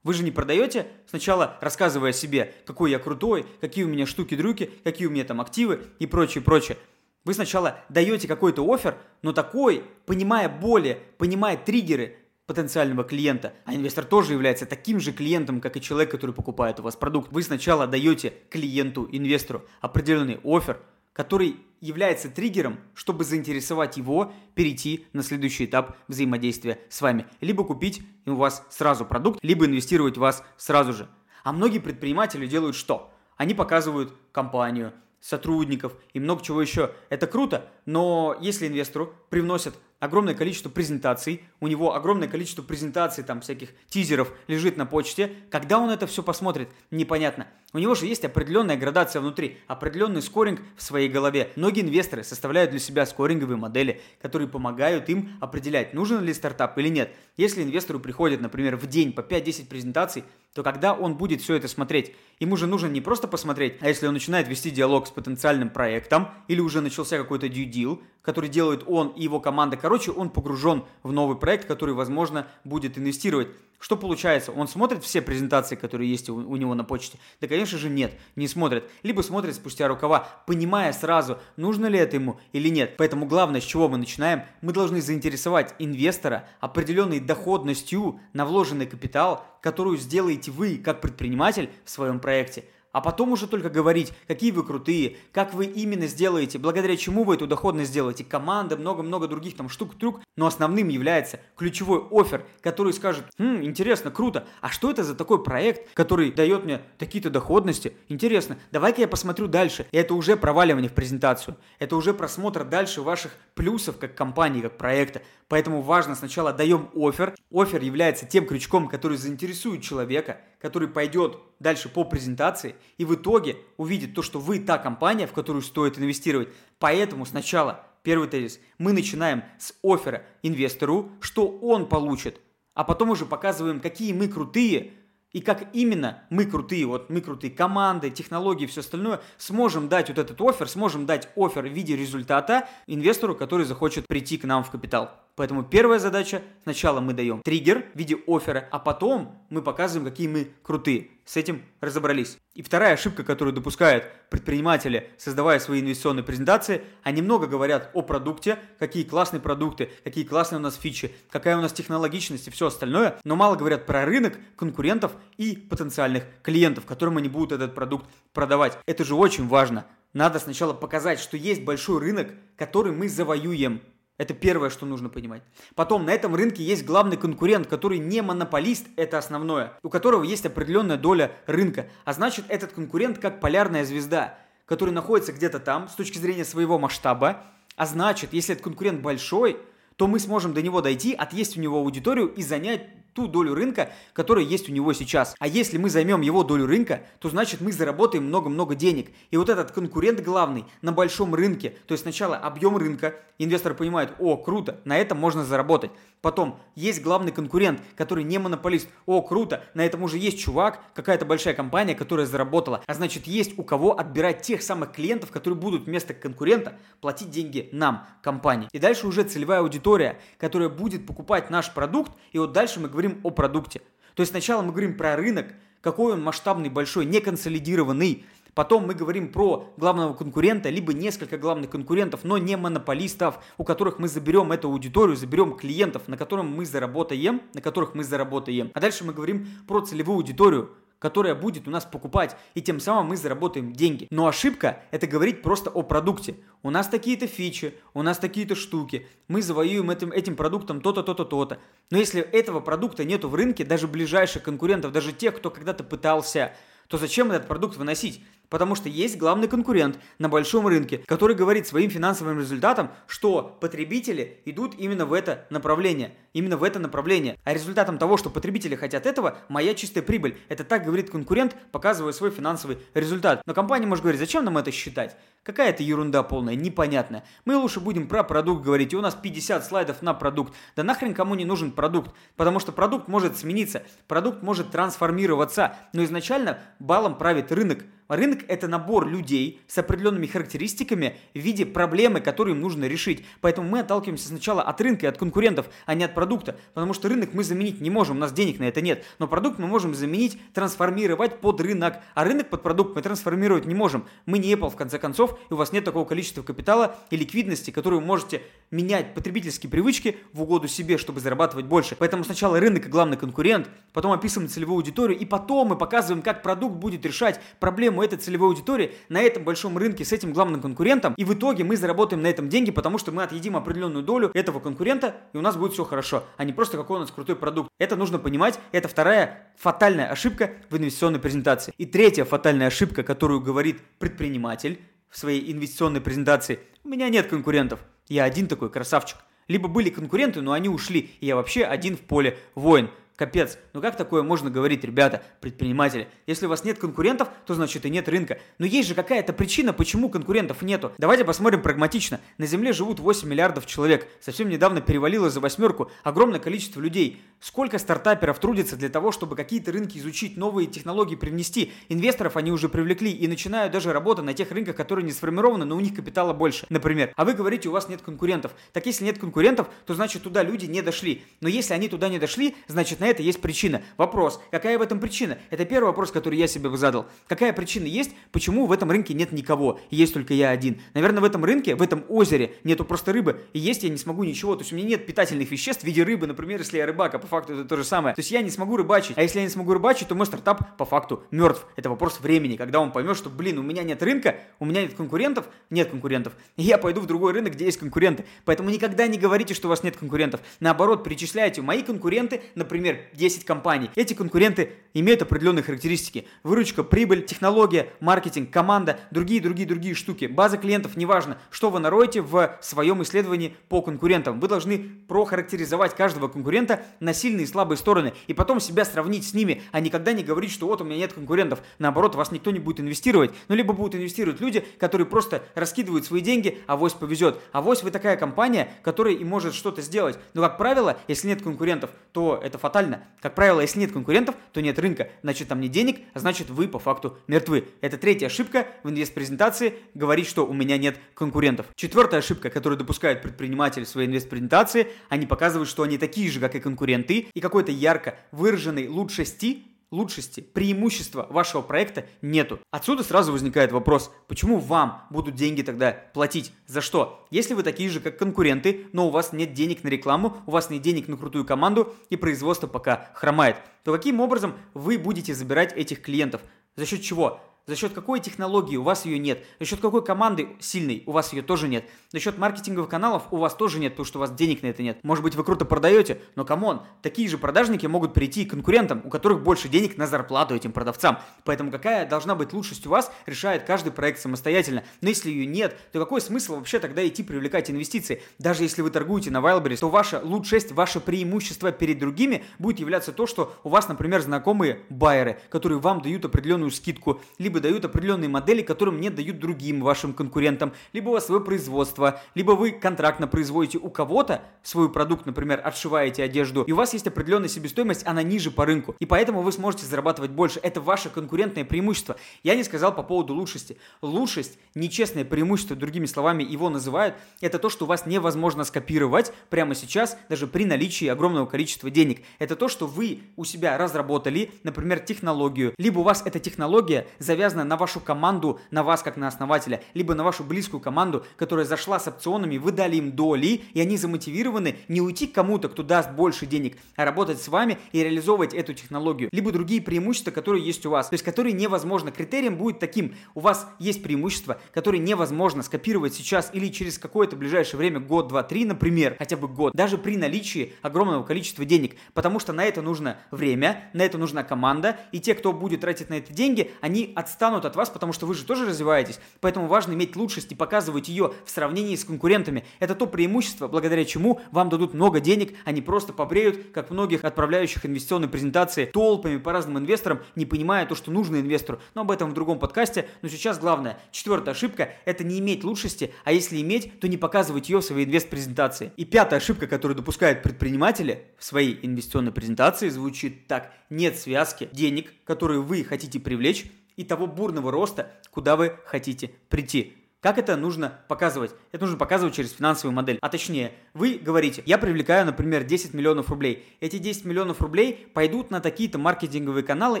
Вы 0.02 0.14
же 0.14 0.24
не 0.24 0.32
продаете 0.32 0.88
сначала 1.06 1.56
рассказывая 1.60 2.10
себе, 2.10 2.56
какой 2.66 2.90
я 2.90 2.98
крутой, 2.98 3.46
какие 3.60 3.84
у 3.84 3.88
меня 3.88 4.04
штуки-дрюки, 4.04 4.68
какие 4.82 5.06
у 5.06 5.12
меня 5.12 5.22
там 5.22 5.40
активы 5.40 5.84
и 6.00 6.06
прочее, 6.06 6.42
прочее. 6.42 6.76
Вы 7.24 7.34
сначала 7.34 7.84
даете 7.88 8.26
какой-то 8.26 8.68
офер, 8.68 8.96
но 9.22 9.32
такой, 9.32 9.84
понимая 10.06 10.48
боли, 10.48 11.00
понимая 11.18 11.56
триггеры 11.56 12.16
потенциального 12.46 13.04
клиента, 13.04 13.52
а 13.64 13.76
инвестор 13.76 14.04
тоже 14.04 14.32
является 14.32 14.66
таким 14.66 14.98
же 14.98 15.12
клиентом, 15.12 15.60
как 15.60 15.76
и 15.76 15.80
человек, 15.80 16.10
который 16.10 16.34
покупает 16.34 16.80
у 16.80 16.82
вас 16.82 16.96
продукт. 16.96 17.30
Вы 17.30 17.44
сначала 17.44 17.86
даете 17.86 18.32
клиенту, 18.50 19.08
инвестору 19.12 19.62
определенный 19.80 20.40
офер, 20.42 20.80
который 21.18 21.56
является 21.80 22.30
триггером, 22.30 22.78
чтобы 22.94 23.24
заинтересовать 23.24 23.96
его 23.96 24.32
перейти 24.54 25.04
на 25.12 25.24
следующий 25.24 25.64
этап 25.64 25.96
взаимодействия 26.06 26.78
с 26.90 27.00
вами. 27.00 27.26
Либо 27.40 27.64
купить 27.64 28.02
у 28.24 28.36
вас 28.36 28.64
сразу 28.70 29.04
продукт, 29.04 29.40
либо 29.42 29.66
инвестировать 29.66 30.16
в 30.16 30.20
вас 30.20 30.44
сразу 30.56 30.92
же. 30.92 31.08
А 31.42 31.52
многие 31.52 31.80
предприниматели 31.80 32.46
делают 32.46 32.76
что? 32.76 33.12
Они 33.36 33.52
показывают 33.52 34.14
компанию, 34.30 34.92
сотрудников 35.18 35.96
и 36.12 36.20
много 36.20 36.44
чего 36.44 36.62
еще. 36.62 36.94
Это 37.08 37.26
круто, 37.26 37.68
но 37.84 38.36
если 38.40 38.68
инвестору 38.68 39.12
привносят 39.28 39.74
огромное 40.00 40.34
количество 40.34 40.70
презентаций, 40.70 41.44
у 41.60 41.68
него 41.68 41.94
огромное 41.94 42.28
количество 42.28 42.62
презентаций, 42.62 43.24
там 43.24 43.40
всяких 43.40 43.70
тизеров 43.88 44.32
лежит 44.46 44.76
на 44.76 44.86
почте, 44.86 45.32
когда 45.50 45.78
он 45.78 45.90
это 45.90 46.06
все 46.06 46.22
посмотрит, 46.22 46.68
непонятно. 46.90 47.46
У 47.74 47.78
него 47.78 47.94
же 47.94 48.06
есть 48.06 48.24
определенная 48.24 48.76
градация 48.76 49.20
внутри, 49.20 49.58
определенный 49.66 50.22
скоринг 50.22 50.60
в 50.76 50.82
своей 50.82 51.08
голове. 51.08 51.52
Многие 51.56 51.82
инвесторы 51.82 52.24
составляют 52.24 52.70
для 52.70 52.80
себя 52.80 53.04
скоринговые 53.04 53.58
модели, 53.58 54.00
которые 54.22 54.48
помогают 54.48 55.08
им 55.10 55.36
определять, 55.40 55.92
нужен 55.92 56.24
ли 56.24 56.32
стартап 56.32 56.78
или 56.78 56.88
нет. 56.88 57.14
Если 57.36 57.62
инвестору 57.62 58.00
приходит, 58.00 58.40
например, 58.40 58.76
в 58.76 58.86
день 58.86 59.12
по 59.12 59.20
5-10 59.20 59.66
презентаций, 59.66 60.24
то 60.54 60.62
когда 60.62 60.94
он 60.94 61.16
будет 61.16 61.42
все 61.42 61.54
это 61.54 61.68
смотреть, 61.68 62.14
ему 62.40 62.56
же 62.56 62.66
нужно 62.66 62.88
не 62.88 63.00
просто 63.00 63.28
посмотреть, 63.28 63.76
а 63.80 63.88
если 63.88 64.06
он 64.06 64.14
начинает 64.14 64.48
вести 64.48 64.70
диалог 64.70 65.06
с 65.06 65.10
потенциальным 65.10 65.68
проектом, 65.70 66.30
или 66.48 66.60
уже 66.60 66.80
начался 66.80 67.18
какой-то 67.18 67.48
deal, 67.48 68.00
который 68.22 68.50
делает 68.50 68.82
он 68.86 69.08
и 69.08 69.22
его 69.22 69.40
команда, 69.40 69.76
короче, 69.88 70.10
он 70.10 70.28
погружен 70.28 70.84
в 71.02 71.12
новый 71.12 71.38
проект, 71.38 71.66
который, 71.66 71.94
возможно, 71.94 72.46
будет 72.62 72.98
инвестировать. 72.98 73.48
Что 73.80 73.96
получается? 73.96 74.52
Он 74.52 74.68
смотрит 74.68 75.02
все 75.02 75.22
презентации, 75.22 75.76
которые 75.76 76.10
есть 76.10 76.28
у, 76.28 76.56
него 76.56 76.74
на 76.74 76.84
почте? 76.84 77.16
Да, 77.40 77.48
конечно 77.48 77.78
же, 77.78 77.88
нет, 77.88 78.12
не 78.36 78.48
смотрит. 78.48 78.84
Либо 79.02 79.22
смотрит 79.22 79.54
спустя 79.54 79.88
рукава, 79.88 80.28
понимая 80.46 80.92
сразу, 80.92 81.38
нужно 81.56 81.86
ли 81.86 81.98
это 81.98 82.16
ему 82.16 82.38
или 82.52 82.68
нет. 82.68 82.98
Поэтому 82.98 83.24
главное, 83.24 83.62
с 83.62 83.64
чего 83.64 83.88
мы 83.88 83.96
начинаем, 83.96 84.42
мы 84.60 84.74
должны 84.74 85.00
заинтересовать 85.00 85.74
инвестора 85.78 86.46
определенной 86.60 87.20
доходностью 87.20 88.20
на 88.34 88.44
вложенный 88.44 88.84
капитал, 88.84 89.46
которую 89.62 89.96
сделаете 89.96 90.50
вы, 90.50 90.76
как 90.76 91.00
предприниматель, 91.00 91.70
в 91.86 91.88
своем 91.88 92.20
проекте– 92.20 92.66
а 92.98 93.00
потом 93.00 93.30
уже 93.30 93.46
только 93.46 93.70
говорить, 93.70 94.12
какие 94.26 94.50
вы 94.50 94.64
крутые, 94.64 95.18
как 95.30 95.54
вы 95.54 95.66
именно 95.66 96.08
сделаете, 96.08 96.58
благодаря 96.58 96.96
чему 96.96 97.22
вы 97.22 97.36
эту 97.36 97.46
доходность 97.46 97.92
сделаете, 97.92 98.24
команда, 98.24 98.76
много-много 98.76 99.28
других 99.28 99.54
там 99.56 99.68
штук-трюк, 99.68 100.20
но 100.34 100.48
основным 100.48 100.88
является 100.88 101.38
ключевой 101.56 102.02
офер, 102.10 102.44
который 102.60 102.92
скажет, 102.92 103.26
хм, 103.38 103.62
интересно, 103.62 104.10
круто, 104.10 104.48
а 104.60 104.68
что 104.70 104.90
это 104.90 105.04
за 105.04 105.14
такой 105.14 105.44
проект, 105.44 105.94
который 105.94 106.32
дает 106.32 106.64
мне 106.64 106.80
такие-то 106.98 107.30
доходности, 107.30 107.92
интересно, 108.08 108.58
давай-ка 108.72 109.02
я 109.02 109.06
посмотрю 109.06 109.46
дальше, 109.46 109.86
и 109.92 109.96
это 109.96 110.14
уже 110.14 110.36
проваливание 110.36 110.90
в 110.90 110.94
презентацию, 110.94 111.56
это 111.78 111.94
уже 111.94 112.12
просмотр 112.12 112.64
дальше 112.64 113.00
ваших 113.00 113.30
плюсов 113.54 113.98
как 113.98 114.16
компании, 114.16 114.60
как 114.60 114.76
проекта, 114.76 115.22
поэтому 115.48 115.82
важно 115.82 116.14
сначала 116.14 116.52
даем 116.52 116.90
офер, 116.94 117.34
офер 117.50 117.82
является 117.82 118.26
тем 118.26 118.46
крючком, 118.46 118.88
который 118.88 119.16
заинтересует 119.16 119.82
человека, 119.82 120.40
который 120.60 120.88
пойдет 120.88 121.38
дальше 121.58 121.88
по 121.88 122.04
презентации 122.04 122.76
и 122.96 123.04
в 123.04 123.14
итоге 123.14 123.56
увидит 123.76 124.14
то, 124.14 124.22
что 124.22 124.38
вы 124.38 124.60
та 124.60 124.78
компания, 124.78 125.26
в 125.26 125.32
которую 125.32 125.62
стоит 125.62 125.98
инвестировать. 125.98 126.48
Поэтому 126.78 127.26
сначала, 127.26 127.86
первый 128.02 128.28
тезис, 128.28 128.60
мы 128.78 128.92
начинаем 128.92 129.42
с 129.58 129.74
оффера 129.82 130.22
инвестору, 130.42 131.10
что 131.20 131.48
он 131.48 131.88
получит, 131.88 132.40
а 132.74 132.84
потом 132.84 133.10
уже 133.10 133.26
показываем, 133.26 133.80
какие 133.80 134.12
мы 134.12 134.28
крутые, 134.28 134.92
и 135.32 135.40
как 135.40 135.74
именно 135.74 136.22
мы 136.30 136.46
крутые, 136.46 136.86
вот 136.86 137.10
мы 137.10 137.20
крутые 137.20 137.50
команды, 137.50 138.10
технологии 138.10 138.66
все 138.66 138.80
остальное, 138.80 139.20
сможем 139.36 139.88
дать 139.88 140.08
вот 140.08 140.18
этот 140.18 140.40
офер, 140.40 140.68
сможем 140.68 141.04
дать 141.04 141.28
офер 141.36 141.64
в 141.64 141.72
виде 141.72 141.96
результата 141.96 142.66
инвестору, 142.86 143.34
который 143.34 143.66
захочет 143.66 144.06
прийти 144.06 144.38
к 144.38 144.44
нам 144.44 144.64
в 144.64 144.70
капитал. 144.70 145.10
Поэтому 145.38 145.62
первая 145.62 146.00
задача, 146.00 146.42
сначала 146.64 146.98
мы 146.98 147.12
даем 147.12 147.42
триггер 147.44 147.84
в 147.94 147.96
виде 147.96 148.16
оффера, 148.26 148.66
а 148.72 148.80
потом 148.80 149.38
мы 149.50 149.62
показываем, 149.62 150.04
какие 150.04 150.26
мы 150.26 150.48
крутые. 150.64 151.10
С 151.24 151.36
этим 151.36 151.62
разобрались. 151.80 152.38
И 152.54 152.62
вторая 152.62 152.94
ошибка, 152.94 153.22
которую 153.22 153.54
допускают 153.54 154.02
предприниматели, 154.30 155.12
создавая 155.16 155.60
свои 155.60 155.80
инвестиционные 155.80 156.24
презентации, 156.24 156.82
они 157.04 157.22
много 157.22 157.46
говорят 157.46 157.90
о 157.94 158.02
продукте, 158.02 158.58
какие 158.80 159.04
классные 159.04 159.40
продукты, 159.40 159.92
какие 160.02 160.24
классные 160.24 160.58
у 160.58 160.62
нас 160.62 160.74
фичи, 160.74 161.14
какая 161.30 161.56
у 161.56 161.60
нас 161.60 161.72
технологичность 161.72 162.48
и 162.48 162.50
все 162.50 162.66
остальное, 162.66 163.16
но 163.22 163.36
мало 163.36 163.54
говорят 163.54 163.86
про 163.86 164.04
рынок, 164.04 164.36
конкурентов 164.56 165.12
и 165.36 165.54
потенциальных 165.54 166.24
клиентов, 166.42 166.84
которым 166.84 167.18
они 167.18 167.28
будут 167.28 167.52
этот 167.52 167.76
продукт 167.76 168.06
продавать. 168.32 168.76
Это 168.86 169.04
же 169.04 169.14
очень 169.14 169.46
важно. 169.46 169.86
Надо 170.12 170.40
сначала 170.40 170.72
показать, 170.72 171.20
что 171.20 171.36
есть 171.36 171.62
большой 171.62 172.00
рынок, 172.00 172.34
который 172.56 172.90
мы 172.90 173.08
завоюем. 173.08 173.82
Это 174.18 174.34
первое, 174.34 174.68
что 174.68 174.84
нужно 174.84 175.08
понимать. 175.08 175.42
Потом, 175.76 176.04
на 176.04 176.10
этом 176.10 176.34
рынке 176.34 176.64
есть 176.64 176.84
главный 176.84 177.16
конкурент, 177.16 177.68
который 177.68 177.98
не 177.98 178.20
монополист, 178.20 178.86
это 178.96 179.16
основное, 179.16 179.72
у 179.84 179.88
которого 179.88 180.24
есть 180.24 180.44
определенная 180.44 180.96
доля 180.96 181.30
рынка. 181.46 181.86
А 182.04 182.12
значит, 182.12 182.44
этот 182.48 182.72
конкурент 182.72 183.18
как 183.18 183.40
полярная 183.40 183.84
звезда, 183.84 184.36
который 184.66 184.90
находится 184.90 185.32
где-то 185.32 185.60
там 185.60 185.88
с 185.88 185.94
точки 185.94 186.18
зрения 186.18 186.44
своего 186.44 186.80
масштаба. 186.80 187.44
А 187.76 187.86
значит, 187.86 188.32
если 188.32 188.54
этот 188.54 188.64
конкурент 188.64 189.00
большой, 189.00 189.56
то 189.94 190.08
мы 190.08 190.18
сможем 190.18 190.52
до 190.52 190.62
него 190.62 190.80
дойти, 190.80 191.14
отъесть 191.14 191.56
у 191.56 191.60
него 191.60 191.78
аудиторию 191.78 192.26
и 192.26 192.42
занять 192.42 192.88
ту 193.18 193.26
долю 193.26 193.52
рынка, 193.52 193.90
которая 194.12 194.44
есть 194.44 194.68
у 194.68 194.72
него 194.72 194.92
сейчас. 194.92 195.34
А 195.40 195.48
если 195.48 195.76
мы 195.76 195.90
займем 195.90 196.20
его 196.20 196.44
долю 196.44 196.66
рынка, 196.66 197.02
то 197.18 197.28
значит 197.28 197.60
мы 197.60 197.72
заработаем 197.72 198.26
много-много 198.26 198.76
денег. 198.76 199.10
И 199.32 199.36
вот 199.36 199.48
этот 199.48 199.72
конкурент 199.72 200.20
главный 200.20 200.66
на 200.82 200.92
большом 200.92 201.34
рынке, 201.34 201.74
то 201.86 201.94
есть 201.94 202.02
сначала 202.02 202.36
объем 202.36 202.76
рынка, 202.76 203.16
инвестор 203.38 203.74
понимает, 203.74 204.12
о, 204.20 204.36
круто, 204.36 204.80
на 204.84 204.96
этом 204.96 205.18
можно 205.18 205.44
заработать. 205.44 205.90
Потом 206.20 206.60
есть 206.74 207.02
главный 207.02 207.32
конкурент, 207.32 207.80
который 207.96 208.24
не 208.24 208.38
монополист. 208.38 208.88
О, 209.06 209.22
круто, 209.22 209.64
на 209.74 209.84
этом 209.84 210.02
уже 210.02 210.18
есть 210.18 210.38
чувак, 210.38 210.80
какая-то 210.94 211.24
большая 211.24 211.54
компания, 211.54 211.94
которая 211.94 212.26
заработала. 212.26 212.82
А 212.86 212.94
значит, 212.94 213.26
есть 213.26 213.56
у 213.58 213.62
кого 213.62 213.98
отбирать 213.98 214.42
тех 214.42 214.62
самых 214.62 214.92
клиентов, 214.92 215.30
которые 215.30 215.58
будут 215.58 215.84
вместо 215.84 216.14
конкурента 216.14 216.78
платить 217.00 217.30
деньги 217.30 217.68
нам, 217.72 218.06
компании. 218.22 218.68
И 218.72 218.78
дальше 218.78 219.06
уже 219.06 219.22
целевая 219.22 219.60
аудитория, 219.60 220.20
которая 220.38 220.68
будет 220.68 221.06
покупать 221.06 221.50
наш 221.50 221.72
продукт. 221.72 222.12
И 222.32 222.38
вот 222.38 222.52
дальше 222.52 222.80
мы 222.80 222.88
говорим 222.88 223.07
о 223.22 223.30
продукте. 223.30 223.80
То 224.14 224.22
есть 224.22 224.32
сначала 224.32 224.62
мы 224.62 224.70
говорим 224.72 224.96
про 224.96 225.16
рынок, 225.16 225.54
какой 225.80 226.14
он 226.14 226.22
масштабный, 226.22 226.70
большой, 226.70 227.04
не 227.04 227.20
консолидированный, 227.20 228.24
Потом 228.58 228.88
мы 228.88 228.94
говорим 228.94 229.30
про 229.30 229.72
главного 229.76 230.14
конкурента, 230.14 230.68
либо 230.68 230.92
несколько 230.92 231.38
главных 231.38 231.70
конкурентов, 231.70 232.24
но 232.24 232.38
не 232.38 232.56
монополистов, 232.56 233.38
у 233.56 233.62
которых 233.62 234.00
мы 234.00 234.08
заберем 234.08 234.50
эту 234.50 234.66
аудиторию, 234.66 235.16
заберем 235.16 235.54
клиентов, 235.54 236.08
на 236.08 236.16
котором 236.16 236.48
мы 236.48 236.66
заработаем, 236.66 237.40
на 237.54 237.60
которых 237.60 237.94
мы 237.94 238.02
заработаем. 238.02 238.72
А 238.74 238.80
дальше 238.80 239.04
мы 239.04 239.12
говорим 239.12 239.46
про 239.68 239.82
целевую 239.82 240.16
аудиторию, 240.16 240.70
которая 240.98 241.34
будет 241.34 241.68
у 241.68 241.70
нас 241.70 241.84
покупать, 241.84 242.36
и 242.54 242.62
тем 242.62 242.80
самым 242.80 243.06
мы 243.08 243.16
заработаем 243.16 243.72
деньги. 243.72 244.08
Но 244.10 244.26
ошибка– 244.26 244.82
это 244.90 245.06
говорить 245.06 245.42
просто 245.42 245.70
о 245.70 245.82
продукте. 245.82 246.36
У 246.62 246.70
нас 246.70 246.88
такие-то 246.88 247.26
фичи, 247.26 247.74
у 247.94 248.02
нас 248.02 248.18
такие-то 248.18 248.54
штуки, 248.54 249.06
мы 249.28 249.42
завоюем 249.42 249.90
этим, 249.90 250.12
этим 250.12 250.36
продуктом 250.36 250.80
то-то, 250.80 251.02
то-то, 251.02 251.24
то-то. 251.24 251.58
Но 251.90 251.98
если 251.98 252.20
этого 252.20 252.60
продукта 252.60 253.04
нету 253.04 253.28
в 253.28 253.34
рынке, 253.34 253.64
даже 253.64 253.86
ближайших 253.86 254.42
конкурентов, 254.42 254.92
даже 254.92 255.12
тех, 255.12 255.36
кто 255.36 255.50
когда-то 255.50 255.84
пытался, 255.84 256.52
то 256.88 256.96
зачем 256.96 257.30
этот 257.30 257.46
продукт 257.46 257.76
выносить? 257.76 258.22
Потому 258.48 258.74
что 258.74 258.88
есть 258.88 259.18
главный 259.18 259.46
конкурент 259.46 259.98
на 260.18 260.30
большом 260.30 260.66
рынке, 260.66 261.02
который 261.06 261.36
говорит 261.36 261.66
своим 261.66 261.90
финансовым 261.90 262.40
результатам, 262.40 262.90
что 263.06 263.58
потребители 263.60 264.40
идут 264.46 264.74
именно 264.78 265.04
в 265.04 265.12
это 265.12 265.46
направление. 265.50 266.14
Именно 266.38 266.56
в 266.56 266.62
это 266.62 266.78
направление. 266.78 267.36
А 267.42 267.52
результатом 267.52 267.98
того, 267.98 268.16
что 268.16 268.30
потребители 268.30 268.76
хотят 268.76 269.06
этого, 269.06 269.38
моя 269.48 269.74
чистая 269.74 270.04
прибыль. 270.04 270.38
Это 270.48 270.62
так 270.62 270.84
говорит 270.84 271.10
конкурент, 271.10 271.56
показывая 271.72 272.12
свой 272.12 272.30
финансовый 272.30 272.78
результат. 272.94 273.42
Но 273.44 273.54
компания 273.54 273.88
может 273.88 274.04
говорить, 274.04 274.20
зачем 274.20 274.44
нам 274.44 274.56
это 274.56 274.70
считать? 274.70 275.16
Какая 275.42 275.70
это 275.70 275.82
ерунда 275.82 276.22
полная, 276.22 276.54
непонятная. 276.54 277.24
Мы 277.44 277.56
лучше 277.56 277.80
будем 277.80 278.06
про 278.06 278.22
продукт 278.22 278.62
говорить, 278.62 278.92
и 278.92 278.96
у 278.96 279.00
нас 279.00 279.16
50 279.16 279.64
слайдов 279.64 280.00
на 280.00 280.14
продукт. 280.14 280.54
Да 280.76 280.84
нахрен 280.84 281.12
кому 281.12 281.34
не 281.34 281.44
нужен 281.44 281.72
продукт? 281.72 282.14
Потому 282.36 282.60
что 282.60 282.70
продукт 282.70 283.08
может 283.08 283.36
смениться, 283.36 283.82
продукт 284.06 284.40
может 284.44 284.70
трансформироваться. 284.70 285.74
Но 285.92 286.04
изначально 286.04 286.60
балом 286.78 287.18
правит 287.18 287.50
рынок. 287.50 287.84
Рынок– 288.08 288.40
это 288.48 288.68
набор 288.68 289.06
людей 289.06 289.60
с 289.68 289.76
определенными 289.76 290.26
характеристиками 290.26 291.16
в 291.34 291.38
виде 291.38 291.66
проблемы, 291.66 292.20
которую 292.20 292.54
им 292.54 292.62
нужно 292.62 292.86
решить. 292.86 293.24
Поэтому 293.42 293.68
мы 293.68 293.80
отталкиваемся 293.80 294.28
сначала 294.28 294.62
от 294.62 294.80
рынка 294.80 295.04
и 295.04 295.08
от 295.08 295.18
конкурентов, 295.18 295.68
а 295.84 295.94
не 295.94 296.04
от 296.04 296.14
продукта. 296.14 296.27
Потому 296.74 296.92
что 296.92 297.08
рынок 297.08 297.30
мы 297.32 297.42
заменить 297.42 297.80
не 297.80 297.90
можем, 297.90 298.16
у 298.16 298.20
нас 298.20 298.32
денег 298.32 298.58
на 298.58 298.64
это 298.64 298.80
нет. 298.80 299.04
Но 299.18 299.26
продукт 299.26 299.58
мы 299.58 299.66
можем 299.66 299.94
заменить, 299.94 300.38
трансформировать 300.52 301.40
под 301.40 301.60
рынок. 301.60 301.98
А 302.14 302.24
рынок 302.24 302.50
под 302.50 302.62
продукт 302.62 302.94
мы 302.94 303.02
трансформировать 303.02 303.66
не 303.66 303.74
можем. 303.74 304.06
Мы 304.26 304.38
не 304.38 304.52
Apple, 304.52 304.70
в 304.70 304.76
конце 304.76 304.98
концов, 304.98 305.38
и 305.50 305.54
у 305.54 305.56
вас 305.56 305.72
нет 305.72 305.84
такого 305.84 306.04
количества 306.04 306.42
капитала 306.42 306.96
и 307.10 307.16
ликвидности, 307.16 307.70
которую 307.70 308.00
вы 308.00 308.06
можете 308.06 308.42
менять 308.70 309.14
потребительские 309.14 309.70
привычки 309.70 310.18
в 310.32 310.42
угоду 310.42 310.68
себе, 310.68 310.98
чтобы 310.98 311.20
зарабатывать 311.20 311.66
больше. 311.66 311.96
Поэтому 311.96 312.24
сначала 312.24 312.60
рынок 312.60 312.86
и 312.86 312.88
главный 312.88 313.16
конкурент, 313.16 313.68
потом 313.92 314.12
описываем 314.12 314.50
целевую 314.50 314.76
аудиторию, 314.76 315.18
и 315.18 315.24
потом 315.24 315.68
мы 315.68 315.76
показываем, 315.76 316.22
как 316.22 316.42
продукт 316.42 316.76
будет 316.76 317.04
решать 317.06 317.40
проблему 317.60 318.02
этой 318.02 318.18
целевой 318.18 318.48
аудитории 318.48 318.92
на 319.08 319.20
этом 319.20 319.44
большом 319.44 319.76
рынке 319.78 320.04
с 320.04 320.12
этим 320.12 320.32
главным 320.32 320.60
конкурентом, 320.60 321.14
и 321.16 321.24
в 321.24 321.34
итоге 321.34 321.64
мы 321.64 321.76
заработаем 321.76 322.22
на 322.22 322.28
этом 322.28 322.48
деньги, 322.48 322.70
потому 322.70 322.98
что 322.98 323.12
мы 323.12 323.22
отъедим 323.22 323.56
определенную 323.56 324.04
долю 324.04 324.30
этого 324.34 324.60
конкурента, 324.60 325.16
и 325.32 325.38
у 325.38 325.40
нас 325.40 325.56
будет 325.56 325.72
все 325.72 325.84
хорошо, 325.84 326.24
а 326.36 326.44
не 326.44 326.52
просто 326.52 326.76
какой 326.76 326.96
у 326.98 327.00
нас 327.00 327.10
крутой 327.10 327.36
продукт. 327.36 327.70
Это 327.78 327.96
нужно 327.96 328.18
понимать, 328.18 328.58
это 328.72 328.88
вторая 328.88 329.52
фатальная 329.56 330.10
ошибка 330.10 330.52
в 330.70 330.76
инвестиционной 330.76 331.18
презентации. 331.18 331.72
И 331.78 331.86
третья 331.86 332.24
фатальная 332.24 332.68
ошибка, 332.68 333.02
которую 333.02 333.40
говорит 333.40 333.80
предприниматель 333.98 334.80
в 335.08 335.18
своей 335.18 335.52
инвестиционной 335.52 336.00
презентации, 336.00 336.60
у 336.84 336.88
меня 336.88 337.08
нет 337.08 337.28
конкурентов, 337.28 337.80
я 338.08 338.24
один 338.24 338.48
такой 338.48 338.70
красавчик. 338.70 339.18
Либо 339.48 339.68
были 339.68 339.88
конкуренты, 339.90 340.40
но 340.42 340.52
они 340.52 340.68
ушли, 340.68 341.10
и 341.20 341.26
я 341.26 341.36
вообще 341.36 341.64
один 341.64 341.96
в 341.96 342.00
поле 342.00 342.38
воин. 342.54 342.90
Капец, 343.18 343.58
ну 343.72 343.80
как 343.80 343.96
такое 343.96 344.22
можно 344.22 344.48
говорить, 344.48 344.84
ребята, 344.84 345.24
предприниматели? 345.40 346.06
Если 346.28 346.46
у 346.46 346.48
вас 346.48 346.62
нет 346.62 346.78
конкурентов, 346.78 347.28
то 347.46 347.54
значит 347.54 347.84
и 347.84 347.90
нет 347.90 348.08
рынка. 348.08 348.38
Но 348.58 348.64
есть 348.64 348.86
же 348.86 348.94
какая-то 348.94 349.32
причина, 349.32 349.72
почему 349.72 350.08
конкурентов 350.08 350.62
нету. 350.62 350.92
Давайте 350.98 351.24
посмотрим 351.24 351.60
прагматично. 351.60 352.20
На 352.38 352.46
Земле 352.46 352.72
живут 352.72 353.00
8 353.00 353.28
миллиардов 353.28 353.66
человек. 353.66 354.06
Совсем 354.20 354.48
недавно 354.48 354.80
перевалило 354.80 355.30
за 355.30 355.40
восьмерку 355.40 355.90
огромное 356.04 356.38
количество 356.38 356.80
людей. 356.80 357.20
Сколько 357.40 357.78
стартаперов 357.78 358.38
трудится 358.38 358.76
для 358.76 358.88
того, 358.88 359.10
чтобы 359.10 359.34
какие-то 359.34 359.72
рынки 359.72 359.98
изучить, 359.98 360.36
новые 360.36 360.68
технологии 360.68 361.16
привнести? 361.16 361.72
Инвесторов 361.88 362.36
они 362.36 362.52
уже 362.52 362.68
привлекли 362.68 363.10
и 363.10 363.26
начинают 363.26 363.72
даже 363.72 363.92
работу 363.92 364.22
на 364.22 364.32
тех 364.32 364.52
рынках, 364.52 364.76
которые 364.76 365.04
не 365.04 365.10
сформированы, 365.10 365.64
но 365.64 365.74
у 365.76 365.80
них 365.80 365.92
капитала 365.92 366.34
больше, 366.34 366.66
например. 366.68 367.12
А 367.16 367.24
вы 367.24 367.32
говорите, 367.32 367.68
у 367.68 367.72
вас 367.72 367.88
нет 367.88 368.00
конкурентов. 368.00 368.52
Так 368.72 368.86
если 368.86 369.04
нет 369.04 369.18
конкурентов, 369.18 369.68
то 369.86 369.94
значит 369.94 370.22
туда 370.22 370.44
люди 370.44 370.66
не 370.66 370.82
дошли. 370.82 371.24
Но 371.40 371.48
если 371.48 371.74
они 371.74 371.88
туда 371.88 372.08
не 372.08 372.20
дошли, 372.20 372.54
значит 372.68 373.00
на 373.00 373.07
это 373.10 373.22
есть 373.22 373.40
причина. 373.40 373.82
Вопрос, 373.96 374.40
какая 374.50 374.78
в 374.78 374.82
этом 374.82 375.00
причина? 375.00 375.38
Это 375.50 375.64
первый 375.64 375.86
вопрос, 375.86 376.10
который 376.10 376.38
я 376.38 376.46
себе 376.46 376.74
задал. 376.76 377.06
Какая 377.26 377.52
причина 377.52 377.84
есть, 377.84 378.12
почему 378.32 378.66
в 378.66 378.72
этом 378.72 378.90
рынке 378.90 379.14
нет 379.14 379.32
никого, 379.32 379.80
и 379.90 379.96
есть 379.96 380.14
только 380.14 380.34
я 380.34 380.50
один? 380.50 380.80
Наверное, 380.94 381.20
в 381.20 381.24
этом 381.24 381.44
рынке, 381.44 381.74
в 381.74 381.82
этом 381.82 382.04
озере 382.08 382.54
нету 382.64 382.84
просто 382.84 383.12
рыбы, 383.12 383.42
и 383.52 383.58
есть 383.58 383.82
я 383.82 383.88
не 383.88 383.96
смогу 383.96 384.24
ничего. 384.24 384.54
То 384.56 384.62
есть 384.62 384.72
у 384.72 384.76
меня 384.76 384.88
нет 384.88 385.06
питательных 385.06 385.50
веществ 385.50 385.82
в 385.82 385.86
виде 385.86 386.02
рыбы, 386.02 386.26
например, 386.26 386.60
если 386.60 386.78
я 386.78 386.86
рыбак, 386.86 387.14
а 387.14 387.18
по 387.18 387.26
факту 387.26 387.54
это 387.54 387.64
то 387.64 387.76
же 387.76 387.84
самое. 387.84 388.14
То 388.14 388.20
есть 388.20 388.30
я 388.30 388.42
не 388.42 388.50
смогу 388.50 388.76
рыбачить, 388.76 389.16
а 389.16 389.22
если 389.22 389.38
я 389.38 389.44
не 389.44 389.50
смогу 389.50 389.72
рыбачить, 389.72 390.08
то 390.08 390.14
мой 390.14 390.26
стартап 390.26 390.76
по 390.76 390.84
факту 390.84 391.22
мертв. 391.30 391.66
Это 391.76 391.90
вопрос 391.90 392.20
времени, 392.20 392.56
когда 392.56 392.80
он 392.80 392.92
поймет, 392.92 393.16
что, 393.16 393.30
блин, 393.30 393.58
у 393.58 393.62
меня 393.62 393.82
нет 393.82 394.02
рынка, 394.02 394.36
у 394.58 394.64
меня 394.64 394.82
нет 394.82 394.94
конкурентов, 394.94 395.46
нет 395.70 395.90
конкурентов, 395.90 396.34
и 396.56 396.62
я 396.62 396.78
пойду 396.78 397.00
в 397.00 397.06
другой 397.06 397.32
рынок, 397.32 397.54
где 397.54 397.64
есть 397.64 397.78
конкуренты. 397.78 398.24
Поэтому 398.44 398.70
никогда 398.70 399.06
не 399.06 399.18
говорите, 399.18 399.54
что 399.54 399.68
у 399.68 399.70
вас 399.70 399.82
нет 399.82 399.96
конкурентов. 399.96 400.40
Наоборот, 400.60 401.04
перечисляйте, 401.04 401.62
мои 401.62 401.82
конкуренты, 401.82 402.42
например, 402.54 402.97
10 403.14 403.44
компаний. 403.44 403.90
Эти 403.94 404.14
конкуренты 404.14 404.72
имеют 404.94 405.22
определенные 405.22 405.62
характеристики. 405.62 406.26
Выручка, 406.42 406.82
прибыль, 406.82 407.24
технология, 407.24 407.90
маркетинг, 408.00 408.50
команда, 408.50 408.98
другие, 409.10 409.40
другие, 409.40 409.68
другие 409.68 409.94
штуки. 409.94 410.26
База 410.26 410.56
клиентов, 410.56 410.96
неважно, 410.96 411.38
что 411.50 411.70
вы 411.70 411.78
нароете 411.80 412.20
в 412.20 412.58
своем 412.60 413.02
исследовании 413.02 413.54
по 413.68 413.82
конкурентам. 413.82 414.40
Вы 414.40 414.48
должны 414.48 414.78
прохарактеризовать 415.08 415.94
каждого 415.94 416.28
конкурента 416.28 416.82
на 417.00 417.12
сильные 417.12 417.44
и 417.44 417.46
слабые 417.46 417.78
стороны 417.78 418.14
и 418.26 418.34
потом 418.34 418.60
себя 418.60 418.84
сравнить 418.84 419.28
с 419.28 419.34
ними, 419.34 419.62
а 419.72 419.80
никогда 419.80 420.12
не 420.12 420.24
говорить, 420.24 420.50
что 420.50 420.66
вот 420.66 420.80
у 420.80 420.84
меня 420.84 420.96
нет 420.96 421.12
конкурентов. 421.12 421.60
Наоборот, 421.78 422.14
вас 422.14 422.32
никто 422.32 422.50
не 422.50 422.58
будет 422.58 422.80
инвестировать. 422.80 423.30
Ну, 423.48 423.54
либо 423.54 423.72
будут 423.72 423.94
инвестировать 423.94 424.40
люди, 424.40 424.64
которые 424.78 425.06
просто 425.06 425.42
раскидывают 425.54 426.04
свои 426.04 426.20
деньги, 426.20 426.58
а 426.66 426.76
вось 426.76 426.94
повезет. 426.94 427.38
А 427.52 427.60
вось 427.60 427.82
вы 427.82 427.90
такая 427.90 428.16
компания, 428.16 428.68
которая 428.82 429.14
и 429.14 429.24
может 429.24 429.54
что-то 429.54 429.82
сделать. 429.82 430.18
Но, 430.34 430.42
как 430.42 430.58
правило, 430.58 430.96
если 431.08 431.28
нет 431.28 431.42
конкурентов, 431.42 431.90
то 432.12 432.40
это 432.42 432.58
фатально. 432.58 432.87
Как 433.20 433.34
правило, 433.34 433.60
если 433.60 433.80
нет 433.80 433.92
конкурентов, 433.92 434.34
то 434.52 434.60
нет 434.60 434.78
рынка. 434.78 435.08
Значит, 435.22 435.48
там 435.48 435.60
нет 435.60 435.70
денег, 435.70 436.00
а 436.14 436.18
значит, 436.18 436.50
вы 436.50 436.68
по 436.68 436.78
факту 436.78 437.18
мертвы. 437.26 437.68
Это 437.80 437.98
третья 437.98 438.26
ошибка 438.26 438.66
в 438.82 438.90
инвест-презентации, 438.90 439.74
говорить, 439.94 440.28
что 440.28 440.46
у 440.46 440.52
меня 440.52 440.78
нет 440.78 440.96
конкурентов. 441.14 441.66
Четвертая 441.74 442.20
ошибка, 442.20 442.50
которую 442.50 442.78
допускают 442.78 443.22
предприниматели 443.22 443.84
в 443.84 443.88
своей 443.88 444.08
инвест-презентации, 444.08 444.88
они 445.08 445.26
показывают, 445.26 445.68
что 445.68 445.82
они 445.82 445.98
такие 445.98 446.30
же, 446.30 446.40
как 446.40 446.54
и 446.54 446.60
конкуренты, 446.60 447.28
и 447.32 447.40
какой-то 447.40 447.72
ярко 447.72 448.16
выраженной 448.32 448.88
лучшести 448.88 449.67
лучшести, 449.90 450.40
преимущества 450.40 451.26
вашего 451.30 451.62
проекта 451.62 452.06
нету. 452.22 452.60
Отсюда 452.70 453.02
сразу 453.02 453.32
возникает 453.32 453.72
вопрос, 453.72 454.10
почему 454.26 454.58
вам 454.58 455.06
будут 455.10 455.34
деньги 455.34 455.62
тогда 455.62 455.92
платить? 455.92 456.52
За 456.66 456.80
что? 456.80 457.26
Если 457.30 457.54
вы 457.54 457.62
такие 457.62 457.88
же, 457.88 458.00
как 458.00 458.18
конкуренты, 458.18 458.86
но 458.92 459.08
у 459.08 459.10
вас 459.10 459.32
нет 459.32 459.54
денег 459.54 459.84
на 459.84 459.88
рекламу, 459.88 460.36
у 460.46 460.50
вас 460.50 460.70
нет 460.70 460.82
денег 460.82 461.08
на 461.08 461.16
крутую 461.16 461.44
команду 461.44 461.94
и 462.10 462.16
производство 462.16 462.66
пока 462.66 463.10
хромает, 463.14 463.56
то 463.84 463.92
каким 463.92 464.20
образом 464.20 464.54
вы 464.74 464.98
будете 464.98 465.34
забирать 465.34 465.72
этих 465.72 466.02
клиентов? 466.02 466.42
За 466.76 466.86
счет 466.86 467.02
чего? 467.02 467.40
За 467.68 467.76
счет 467.76 467.92
какой 467.92 468.18
технологии 468.20 468.76
у 468.76 468.82
вас 468.82 469.04
ее 469.04 469.18
нет? 469.18 469.44
За 469.60 469.66
счет 469.66 469.80
какой 469.80 470.02
команды 470.02 470.48
сильной 470.58 471.02
у 471.04 471.12
вас 471.12 471.34
ее 471.34 471.42
тоже 471.42 471.68
нет? 471.68 471.84
За 472.10 472.18
счет 472.18 472.38
маркетинговых 472.38 472.88
каналов 472.88 473.24
у 473.30 473.36
вас 473.36 473.54
тоже 473.54 473.78
нет, 473.78 473.92
потому 473.92 474.06
что 474.06 474.18
у 474.18 474.20
вас 474.20 474.30
денег 474.30 474.62
на 474.62 474.68
это 474.68 474.82
нет. 474.82 474.98
Может 475.02 475.22
быть, 475.22 475.34
вы 475.34 475.44
круто 475.44 475.66
продаете, 475.66 476.18
но 476.34 476.46
come 476.46 476.65
on, 476.65 476.80
такие 477.02 477.28
же 477.28 477.36
продажники 477.36 477.84
могут 477.84 478.14
прийти 478.14 478.46
к 478.46 478.50
конкурентам, 478.50 479.02
у 479.04 479.10
которых 479.10 479.42
больше 479.42 479.68
денег 479.68 479.98
на 479.98 480.06
зарплату 480.06 480.54
этим 480.54 480.72
продавцам. 480.72 481.18
Поэтому 481.44 481.70
какая 481.70 482.08
должна 482.08 482.34
быть 482.34 482.54
лучшесть 482.54 482.86
у 482.86 482.88
вас, 482.88 483.12
решает 483.26 483.64
каждый 483.64 483.92
проект 483.92 484.18
самостоятельно. 484.20 484.82
Но 485.02 485.10
если 485.10 485.28
ее 485.28 485.44
нет, 485.44 485.76
то 485.92 485.98
какой 485.98 486.22
смысл 486.22 486.54
вообще 486.54 486.78
тогда 486.78 487.06
идти 487.06 487.22
привлекать 487.22 487.70
инвестиции? 487.70 488.22
Даже 488.38 488.62
если 488.62 488.80
вы 488.80 488.88
торгуете 488.88 489.30
на 489.30 489.40
Wildberries, 489.40 489.80
то 489.80 489.90
ваша 489.90 490.22
лучшесть, 490.24 490.72
ваше 490.72 491.00
преимущество 491.00 491.70
перед 491.70 491.98
другими 491.98 492.46
будет 492.58 492.80
являться 492.80 493.12
то, 493.12 493.26
что 493.26 493.54
у 493.62 493.68
вас, 493.68 493.88
например, 493.88 494.22
знакомые 494.22 494.80
байеры, 494.88 495.38
которые 495.50 495.80
вам 495.80 496.00
дают 496.00 496.24
определенную 496.24 496.70
скидку, 496.70 497.20
либо 497.36 497.57
либо 497.58 497.60
дают 497.60 497.84
определенные 497.84 498.28
модели, 498.28 498.62
которым 498.62 499.00
не 499.00 499.10
дают 499.10 499.38
другим 499.38 499.82
вашим 499.82 500.14
конкурентам, 500.14 500.72
либо 500.92 501.08
у 501.08 501.12
вас 501.12 501.26
свое 501.26 501.40
производство, 501.40 502.20
либо 502.34 502.52
вы 502.52 502.70
контрактно 502.70 503.26
производите 503.26 503.78
у 503.78 503.90
кого-то 503.90 504.42
свой 504.62 504.90
продукт, 504.90 505.26
например, 505.26 505.60
отшиваете 505.64 506.22
одежду, 506.22 506.62
и 506.62 506.72
у 506.72 506.76
вас 506.76 506.92
есть 506.92 507.06
определенная 507.06 507.48
себестоимость, 507.48 508.06
она 508.06 508.22
ниже 508.22 508.50
по 508.50 508.64
рынку, 508.64 508.94
и 509.00 509.06
поэтому 509.06 509.42
вы 509.42 509.52
сможете 509.52 509.86
зарабатывать 509.86 510.30
больше. 510.30 510.60
Это 510.62 510.80
ваше 510.80 511.10
конкурентное 511.10 511.64
преимущество. 511.64 512.16
Я 512.42 512.54
не 512.54 512.64
сказал 512.64 512.94
по 512.94 513.02
поводу 513.02 513.34
лучшести. 513.34 513.76
Лучшесть, 514.02 514.58
нечестное 514.74 515.24
преимущество, 515.24 515.74
другими 515.76 516.06
словами 516.06 516.42
его 516.42 516.70
называют, 516.70 517.14
это 517.40 517.58
то, 517.58 517.70
что 517.70 517.84
у 517.84 517.88
вас 517.88 518.06
невозможно 518.06 518.64
скопировать 518.64 519.32
прямо 519.50 519.74
сейчас, 519.74 520.16
даже 520.28 520.46
при 520.46 520.64
наличии 520.64 521.08
огромного 521.08 521.46
количества 521.46 521.90
денег. 521.90 522.22
Это 522.38 522.56
то, 522.56 522.68
что 522.68 522.86
вы 522.86 523.20
у 523.36 523.44
себя 523.44 523.76
разработали, 523.78 524.50
например, 524.62 525.00
технологию, 525.00 525.74
либо 525.78 526.00
у 526.00 526.02
вас 526.02 526.22
эта 526.24 526.38
технология 526.38 527.06
завязана 527.18 527.47
завязано 527.48 527.64
на 527.64 527.76
вашу 527.76 528.00
команду, 528.00 528.60
на 528.70 528.82
вас 528.82 529.02
как 529.02 529.16
на 529.16 529.26
основателя, 529.26 529.82
либо 529.94 530.14
на 530.14 530.22
вашу 530.22 530.44
близкую 530.44 530.80
команду, 530.80 531.24
которая 531.36 531.64
зашла 531.64 531.98
с 531.98 532.06
опционами, 532.06 532.58
вы 532.58 532.72
дали 532.72 532.96
им 532.96 533.12
доли, 533.12 533.62
и 533.72 533.80
они 533.80 533.96
замотивированы 533.96 534.76
не 534.88 535.00
уйти 535.00 535.26
к 535.26 535.34
кому-то, 535.34 535.68
кто 535.68 535.82
даст 535.82 536.10
больше 536.10 536.46
денег, 536.46 536.76
а 536.96 537.04
работать 537.04 537.40
с 537.40 537.48
вами 537.48 537.78
и 537.92 538.02
реализовывать 538.02 538.52
эту 538.52 538.74
технологию, 538.74 539.30
либо 539.32 539.50
другие 539.50 539.80
преимущества, 539.80 540.30
которые 540.30 540.64
есть 540.64 540.84
у 540.84 540.90
вас, 540.90 541.08
то 541.08 541.14
есть 541.14 541.24
которые 541.24 541.54
невозможно. 541.54 542.10
Критерием 542.10 542.56
будет 542.56 542.78
таким, 542.80 543.14
у 543.34 543.40
вас 543.40 543.66
есть 543.78 544.02
преимущества, 544.02 544.60
которые 544.74 545.00
невозможно 545.00 545.62
скопировать 545.62 546.14
сейчас 546.14 546.50
или 546.52 546.68
через 546.68 546.98
какое-то 546.98 547.36
ближайшее 547.36 547.78
время, 547.78 548.00
год, 548.00 548.28
два, 548.28 548.42
три, 548.42 548.64
например, 548.66 549.16
хотя 549.18 549.36
бы 549.36 549.48
год, 549.48 549.72
даже 549.74 549.96
при 549.96 550.16
наличии 550.16 550.74
огромного 550.82 551.24
количества 551.24 551.64
денег, 551.64 551.96
потому 552.12 552.40
что 552.40 552.52
на 552.52 552.64
это 552.64 552.82
нужно 552.82 553.16
время, 553.30 553.90
на 553.94 554.02
это 554.02 554.18
нужна 554.18 554.42
команда, 554.42 554.98
и 555.12 555.20
те, 555.20 555.34
кто 555.34 555.52
будет 555.52 555.80
тратить 555.80 556.10
на 556.10 556.14
это 556.14 556.32
деньги, 556.32 556.70
они 556.82 557.12
от 557.14 557.27
отстанут 557.28 557.64
от 557.64 557.76
вас, 557.76 557.90
потому 557.90 558.12
что 558.12 558.26
вы 558.26 558.34
же 558.34 558.44
тоже 558.44 558.66
развиваетесь. 558.66 559.20
Поэтому 559.40 559.66
важно 559.66 559.92
иметь 559.92 560.16
лучшесть 560.16 560.52
и 560.52 560.54
показывать 560.54 561.08
ее 561.08 561.32
в 561.44 561.50
сравнении 561.50 561.94
с 561.94 562.04
конкурентами. 562.04 562.64
Это 562.78 562.94
то 562.94 563.06
преимущество, 563.06 563.68
благодаря 563.68 564.04
чему 564.04 564.40
вам 564.50 564.70
дадут 564.70 564.94
много 564.94 565.20
денег, 565.20 565.54
а 565.64 565.72
не 565.72 565.82
просто 565.82 566.12
побреют, 566.12 566.72
как 566.72 566.90
многих 566.90 567.24
отправляющих 567.24 567.84
инвестиционные 567.84 568.28
презентации 568.28 568.86
толпами 568.86 569.36
по 569.36 569.52
разным 569.52 569.78
инвесторам, 569.78 570.20
не 570.34 570.46
понимая 570.46 570.86
то, 570.86 570.94
что 570.94 571.10
нужно 571.10 571.36
инвестору. 571.36 571.80
Но 571.94 572.00
об 572.02 572.10
этом 572.10 572.30
в 572.30 572.34
другом 572.34 572.58
подкасте. 572.58 573.08
Но 573.22 573.28
сейчас 573.28 573.58
главное, 573.58 573.98
четвертая 574.10 574.54
ошибка– 574.54 574.90
это 575.04 575.24
не 575.24 575.38
иметь 575.38 575.64
лучшести, 575.64 576.12
а 576.24 576.32
если 576.32 576.60
иметь, 576.60 576.98
то 577.00 577.08
не 577.08 577.16
показывать 577.16 577.68
ее 577.68 577.80
в 577.80 577.84
своей 577.84 578.06
инвест-презентации. 578.06 578.92
И 578.96 579.04
пятая 579.04 579.38
ошибка, 579.38 579.66
которую 579.66 579.96
допускают 579.96 580.42
предприниматели 580.42 581.26
в 581.38 581.44
своей 581.44 581.78
инвестиционной 581.82 582.32
презентации, 582.32 582.88
звучит 582.88 583.46
так. 583.46 583.72
Нет 583.90 584.18
связки 584.18 584.68
денег, 584.72 585.12
которые 585.24 585.60
вы 585.60 585.82
хотите 585.82 586.20
привлечь, 586.20 586.66
и 586.98 587.04
того 587.04 587.26
бурного 587.26 587.72
роста, 587.72 588.10
куда 588.30 588.56
вы 588.56 588.76
хотите 588.84 589.30
прийти. 589.48 589.94
Как 590.20 590.36
это 590.36 590.56
нужно 590.56 590.98
показывать? 591.06 591.52
Это 591.70 591.84
нужно 591.84 591.96
показывать 591.96 592.34
через 592.34 592.50
финансовую 592.50 592.92
модель. 592.92 593.18
А 593.22 593.28
точнее, 593.28 593.70
вы 593.94 594.18
говорите, 594.20 594.64
я 594.66 594.76
привлекаю, 594.76 595.24
например, 595.24 595.62
10 595.62 595.94
миллионов 595.94 596.28
рублей. 596.28 596.66
Эти 596.80 596.98
10 596.98 597.24
миллионов 597.24 597.60
рублей 597.60 598.08
пойдут 598.14 598.50
на 598.50 598.60
такие-то 598.60 598.98
маркетинговые 598.98 599.62
каналы 599.62 600.00